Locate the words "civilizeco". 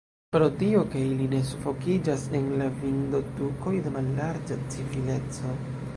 4.77-5.55